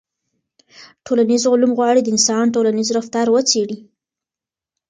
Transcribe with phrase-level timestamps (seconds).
[1.05, 3.77] ټولنیز علوم غواړي د انسان ټولنیز رفتار وڅېړي.